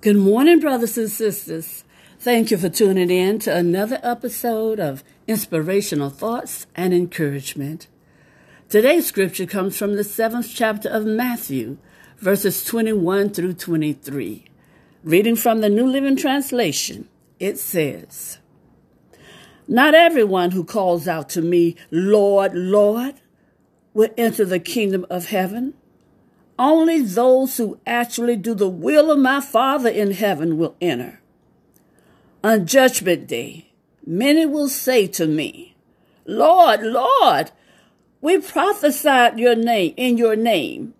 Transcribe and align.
Good 0.00 0.14
morning, 0.14 0.60
brothers 0.60 0.96
and 0.96 1.10
sisters. 1.10 1.82
Thank 2.20 2.52
you 2.52 2.56
for 2.56 2.68
tuning 2.68 3.10
in 3.10 3.40
to 3.40 3.52
another 3.52 3.98
episode 4.04 4.78
of 4.78 5.02
Inspirational 5.26 6.08
Thoughts 6.08 6.68
and 6.76 6.94
Encouragement. 6.94 7.88
Today's 8.68 9.06
scripture 9.06 9.44
comes 9.44 9.76
from 9.76 9.96
the 9.96 10.04
seventh 10.04 10.52
chapter 10.54 10.88
of 10.88 11.04
Matthew, 11.04 11.78
verses 12.18 12.62
21 12.62 13.30
through 13.30 13.54
23. 13.54 14.44
Reading 15.02 15.34
from 15.34 15.62
the 15.62 15.68
New 15.68 15.88
Living 15.88 16.14
Translation, 16.14 17.08
it 17.40 17.58
says, 17.58 18.38
Not 19.66 19.96
everyone 19.96 20.52
who 20.52 20.62
calls 20.62 21.08
out 21.08 21.28
to 21.30 21.42
me, 21.42 21.74
Lord, 21.90 22.54
Lord, 22.54 23.16
will 23.94 24.10
enter 24.16 24.44
the 24.44 24.60
kingdom 24.60 25.06
of 25.10 25.30
heaven 25.30 25.74
only 26.58 27.02
those 27.02 27.56
who 27.56 27.78
actually 27.86 28.36
do 28.36 28.54
the 28.54 28.68
will 28.68 29.10
of 29.10 29.18
my 29.18 29.40
Father 29.40 29.88
in 29.88 30.10
heaven 30.10 30.58
will 30.58 30.76
enter. 30.80 31.20
On 32.42 32.66
Judgment 32.66 33.26
Day, 33.26 33.70
many 34.06 34.46
will 34.46 34.68
say 34.68 35.06
to 35.08 35.26
me, 35.26 35.76
Lord, 36.26 36.82
Lord, 36.82 37.50
we 38.20 38.38
prophesied 38.38 39.38
your 39.38 39.54
name 39.54 39.94
in 39.96 40.18
your 40.18 40.36
name, 40.36 40.94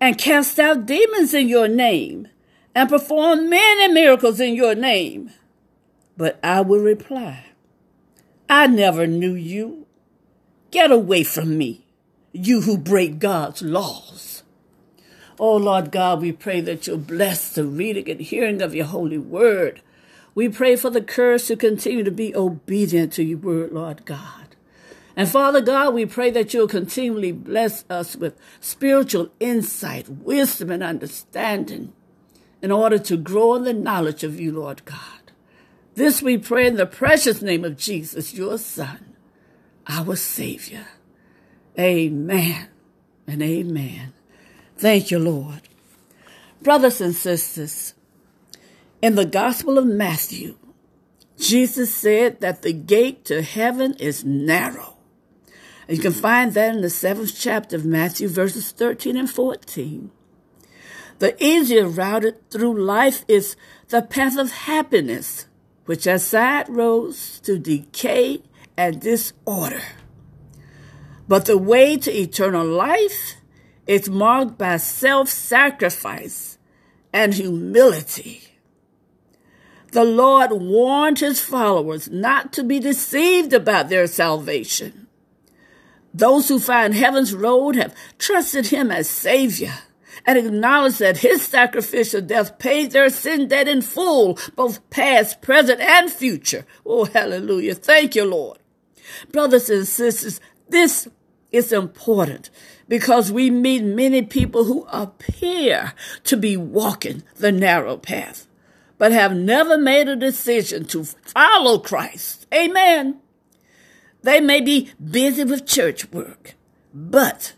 and 0.00 0.18
cast 0.18 0.58
out 0.58 0.86
demons 0.86 1.34
in 1.34 1.48
your 1.48 1.68
name, 1.68 2.28
and 2.74 2.88
performed 2.88 3.48
many 3.48 3.92
miracles 3.92 4.40
in 4.40 4.54
your 4.54 4.74
name. 4.74 5.30
But 6.16 6.38
I 6.42 6.60
will 6.60 6.80
reply, 6.80 7.46
I 8.48 8.66
never 8.66 9.06
knew 9.06 9.34
you. 9.34 9.86
Get 10.70 10.90
away 10.90 11.24
from 11.24 11.56
me, 11.56 11.86
you 12.32 12.62
who 12.62 12.76
break 12.78 13.18
God's 13.18 13.62
laws. 13.62 14.13
Oh, 15.38 15.56
Lord 15.56 15.90
God, 15.90 16.20
we 16.20 16.32
pray 16.32 16.60
that 16.60 16.86
you'll 16.86 16.98
bless 16.98 17.48
the 17.48 17.64
reading 17.64 18.08
and 18.08 18.20
hearing 18.20 18.62
of 18.62 18.74
your 18.74 18.86
holy 18.86 19.18
word. 19.18 19.82
We 20.34 20.48
pray 20.48 20.76
for 20.76 20.90
the 20.90 21.02
courage 21.02 21.46
to 21.46 21.56
continue 21.56 22.04
to 22.04 22.10
be 22.10 22.34
obedient 22.34 23.12
to 23.14 23.24
your 23.24 23.38
word, 23.38 23.72
Lord 23.72 24.04
God. 24.04 24.44
And 25.16 25.28
Father 25.28 25.60
God, 25.60 25.94
we 25.94 26.06
pray 26.06 26.30
that 26.30 26.52
you'll 26.52 26.68
continually 26.68 27.32
bless 27.32 27.84
us 27.88 28.16
with 28.16 28.36
spiritual 28.60 29.30
insight, 29.38 30.08
wisdom, 30.08 30.70
and 30.70 30.82
understanding 30.82 31.92
in 32.60 32.72
order 32.72 32.98
to 32.98 33.16
grow 33.16 33.54
in 33.54 33.64
the 33.64 33.72
knowledge 33.72 34.24
of 34.24 34.40
you, 34.40 34.52
Lord 34.52 34.84
God. 34.84 34.98
This 35.94 36.20
we 36.20 36.38
pray 36.38 36.66
in 36.66 36.76
the 36.76 36.86
precious 36.86 37.42
name 37.42 37.64
of 37.64 37.76
Jesus, 37.76 38.34
your 38.34 38.58
Son, 38.58 39.14
our 39.86 40.16
Savior. 40.16 40.86
Amen 41.78 42.68
and 43.26 43.42
amen. 43.42 44.12
Thank 44.76 45.10
you, 45.10 45.18
Lord. 45.18 45.62
Brothers 46.62 47.00
and 47.00 47.14
sisters, 47.14 47.94
in 49.00 49.14
the 49.14 49.24
Gospel 49.24 49.78
of 49.78 49.86
Matthew, 49.86 50.56
Jesus 51.38 51.94
said 51.94 52.40
that 52.40 52.62
the 52.62 52.72
gate 52.72 53.24
to 53.26 53.42
heaven 53.42 53.94
is 54.00 54.24
narrow. 54.24 54.96
You 55.88 55.98
can 55.98 56.12
find 56.12 56.54
that 56.54 56.74
in 56.74 56.80
the 56.80 56.90
seventh 56.90 57.34
chapter 57.38 57.76
of 57.76 57.84
Matthew, 57.84 58.28
verses 58.28 58.72
13 58.72 59.16
and 59.16 59.30
14. 59.30 60.10
The 61.18 61.44
easier 61.44 61.86
route 61.86 62.40
through 62.50 62.82
life 62.82 63.24
is 63.28 63.56
the 63.88 64.02
path 64.02 64.36
of 64.38 64.50
happiness, 64.50 65.46
which 65.84 66.04
has 66.04 66.26
side 66.26 66.68
roads 66.68 67.38
to 67.40 67.58
decay 67.58 68.42
and 68.76 69.00
disorder. 69.00 69.82
But 71.28 71.44
the 71.44 71.58
way 71.58 71.96
to 71.98 72.10
eternal 72.10 72.66
life 72.66 73.36
it's 73.86 74.08
marked 74.08 74.58
by 74.58 74.76
self 74.78 75.28
sacrifice 75.28 76.58
and 77.12 77.34
humility. 77.34 78.42
The 79.92 80.04
Lord 80.04 80.50
warned 80.50 81.20
his 81.20 81.40
followers 81.40 82.10
not 82.10 82.52
to 82.54 82.64
be 82.64 82.80
deceived 82.80 83.52
about 83.52 83.88
their 83.88 84.08
salvation. 84.08 85.06
Those 86.12 86.48
who 86.48 86.58
find 86.58 86.94
heaven's 86.94 87.34
road 87.34 87.76
have 87.76 87.94
trusted 88.18 88.68
him 88.68 88.90
as 88.90 89.08
Savior 89.08 89.74
and 90.26 90.38
acknowledge 90.38 90.98
that 90.98 91.18
his 91.18 91.42
sacrificial 91.42 92.20
death 92.20 92.58
paid 92.58 92.92
their 92.92 93.10
sin 93.10 93.48
debt 93.48 93.68
in 93.68 93.82
full, 93.82 94.38
both 94.56 94.88
past, 94.90 95.42
present, 95.42 95.80
and 95.80 96.10
future. 96.10 96.66
Oh, 96.86 97.04
hallelujah. 97.04 97.74
Thank 97.74 98.14
you, 98.14 98.24
Lord. 98.24 98.58
Brothers 99.30 99.70
and 99.70 99.86
sisters, 99.86 100.40
this 100.68 101.08
is 101.54 101.72
important 101.72 102.50
because 102.88 103.30
we 103.30 103.50
meet 103.50 103.82
many 103.82 104.22
people 104.22 104.64
who 104.64 104.84
appear 104.90 105.92
to 106.24 106.36
be 106.36 106.56
walking 106.56 107.22
the 107.36 107.52
narrow 107.52 107.96
path, 107.96 108.46
but 108.98 109.12
have 109.12 109.34
never 109.34 109.78
made 109.78 110.08
a 110.08 110.16
decision 110.16 110.84
to 110.86 111.04
follow 111.04 111.78
Christ. 111.78 112.46
Amen. 112.52 113.20
They 114.22 114.40
may 114.40 114.60
be 114.60 114.90
busy 115.02 115.44
with 115.44 115.66
church 115.66 116.10
work, 116.10 116.54
but 116.92 117.54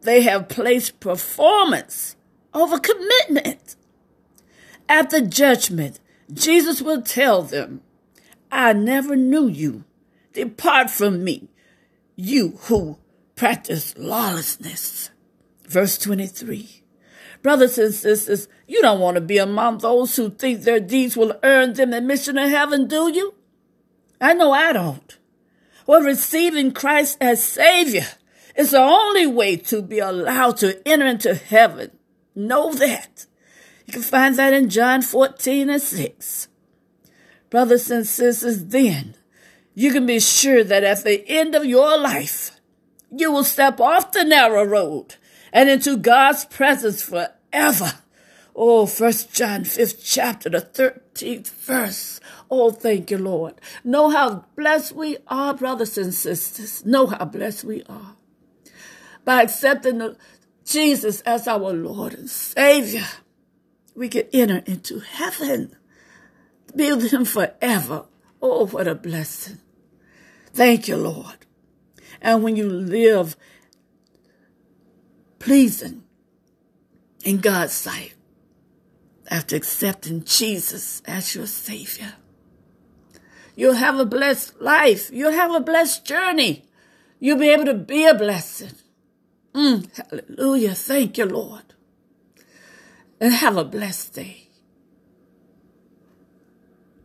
they 0.00 0.22
have 0.22 0.48
placed 0.48 1.00
performance 1.00 2.16
over 2.52 2.78
commitment. 2.78 3.76
At 4.88 5.10
the 5.10 5.22
judgment, 5.22 6.00
Jesus 6.32 6.82
will 6.82 7.02
tell 7.02 7.42
them, 7.42 7.82
I 8.50 8.72
never 8.72 9.16
knew 9.16 9.46
you. 9.46 9.84
Depart 10.32 10.90
from 10.90 11.24
me, 11.24 11.48
you 12.16 12.58
who 12.62 12.98
practice 13.42 13.92
lawlessness. 13.98 15.10
Verse 15.66 15.98
23. 15.98 16.84
Brothers 17.42 17.76
and 17.76 17.92
sisters, 17.92 18.46
you 18.68 18.80
don't 18.82 19.00
want 19.00 19.16
to 19.16 19.20
be 19.20 19.38
among 19.38 19.78
those 19.78 20.14
who 20.14 20.30
think 20.30 20.60
their 20.60 20.78
deeds 20.78 21.16
will 21.16 21.34
earn 21.42 21.72
them 21.72 21.92
admission 21.92 22.36
to 22.36 22.48
heaven, 22.48 22.86
do 22.86 23.10
you? 23.12 23.34
I 24.20 24.34
know 24.34 24.52
I 24.52 24.72
don't. 24.72 25.18
Well, 25.88 26.02
receiving 26.02 26.70
Christ 26.70 27.18
as 27.20 27.42
Savior 27.42 28.06
is 28.54 28.70
the 28.70 28.78
only 28.78 29.26
way 29.26 29.56
to 29.56 29.82
be 29.82 29.98
allowed 29.98 30.58
to 30.58 30.80
enter 30.86 31.06
into 31.06 31.34
heaven. 31.34 31.90
Know 32.36 32.72
that. 32.74 33.26
You 33.86 33.94
can 33.94 34.02
find 34.02 34.36
that 34.36 34.52
in 34.52 34.70
John 34.70 35.02
14 35.02 35.68
and 35.68 35.82
6. 35.82 36.48
Brothers 37.50 37.90
and 37.90 38.06
sisters, 38.06 38.66
then 38.66 39.16
you 39.74 39.90
can 39.90 40.06
be 40.06 40.20
sure 40.20 40.62
that 40.62 40.84
at 40.84 41.02
the 41.02 41.28
end 41.28 41.56
of 41.56 41.64
your 41.64 41.98
life, 41.98 42.51
you 43.14 43.30
will 43.30 43.44
step 43.44 43.80
off 43.80 44.12
the 44.12 44.24
narrow 44.24 44.64
road 44.64 45.16
and 45.52 45.68
into 45.68 45.96
God's 45.96 46.44
presence 46.46 47.02
forever. 47.02 47.92
Oh, 48.54 48.86
First 48.86 49.32
John, 49.34 49.64
fifth 49.64 50.02
chapter, 50.04 50.50
the 50.50 50.60
thirteenth 50.60 51.50
verse. 51.64 52.20
Oh, 52.50 52.70
thank 52.70 53.10
you, 53.10 53.18
Lord. 53.18 53.54
Know 53.82 54.10
how 54.10 54.44
blessed 54.56 54.92
we 54.92 55.16
are, 55.26 55.54
brothers 55.54 55.96
and 55.96 56.12
sisters. 56.12 56.84
Know 56.84 57.06
how 57.06 57.24
blessed 57.24 57.64
we 57.64 57.82
are. 57.84 58.16
By 59.24 59.42
accepting 59.42 60.16
Jesus 60.64 61.22
as 61.22 61.48
our 61.48 61.72
Lord 61.72 62.14
and 62.14 62.28
Savior, 62.28 63.06
we 63.94 64.08
can 64.08 64.24
enter 64.32 64.62
into 64.66 65.00
heaven, 65.00 65.76
be 66.74 66.92
with 66.92 67.10
Him 67.10 67.24
forever. 67.24 68.06
Oh, 68.42 68.66
what 68.66 68.88
a 68.88 68.94
blessing. 68.94 69.58
Thank 70.52 70.88
you, 70.88 70.96
Lord. 70.96 71.46
And 72.22 72.42
when 72.44 72.54
you 72.54 72.70
live 72.70 73.36
pleasing 75.40 76.04
in 77.24 77.38
God's 77.38 77.72
sight 77.72 78.14
after 79.28 79.56
accepting 79.56 80.24
Jesus 80.24 81.02
as 81.04 81.34
your 81.34 81.46
Savior, 81.48 82.14
you'll 83.56 83.74
have 83.74 83.98
a 83.98 84.06
blessed 84.06 84.60
life. 84.60 85.10
You'll 85.12 85.32
have 85.32 85.52
a 85.52 85.60
blessed 85.60 86.06
journey. 86.06 86.64
You'll 87.18 87.38
be 87.38 87.50
able 87.50 87.64
to 87.66 87.74
be 87.74 88.06
a 88.06 88.14
blessing. 88.14 88.76
Mm, 89.52 89.88
hallelujah. 89.96 90.74
Thank 90.74 91.18
you, 91.18 91.26
Lord. 91.26 91.74
And 93.20 93.34
have 93.34 93.56
a 93.56 93.64
blessed 93.64 94.14
day. 94.14 94.48